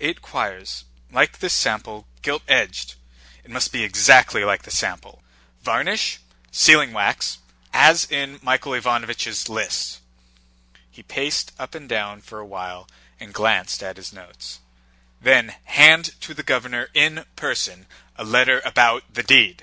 Eight 0.00 0.20
quires, 0.20 0.82
like 1.12 1.38
this 1.38 1.54
sample, 1.54 2.08
gilt 2.22 2.42
edged... 2.48 2.96
it 3.44 3.50
must 3.52 3.70
be 3.70 3.84
exactly 3.84 4.42
like 4.42 4.64
the 4.64 4.72
sample. 4.72 5.22
Varnish, 5.62 6.18
sealing 6.50 6.92
wax, 6.92 7.38
as 7.72 8.04
in 8.10 8.40
Michael 8.42 8.72
Ivánovich's 8.72 9.48
list." 9.48 10.00
He 10.90 11.04
paced 11.04 11.52
up 11.60 11.76
and 11.76 11.88
down 11.88 12.22
for 12.22 12.40
a 12.40 12.44
while 12.44 12.88
and 13.20 13.32
glanced 13.32 13.80
at 13.84 13.98
his 13.98 14.12
notes. 14.12 14.58
"Then 15.20 15.54
hand 15.66 16.20
to 16.22 16.34
the 16.34 16.42
governor 16.42 16.88
in 16.92 17.24
person 17.36 17.86
a 18.16 18.24
letter 18.24 18.60
about 18.64 19.04
the 19.14 19.22
deed." 19.22 19.62